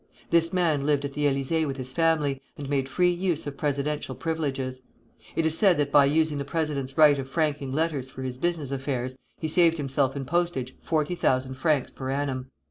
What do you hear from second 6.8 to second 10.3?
right of franking letters for his business affairs, he saved himself in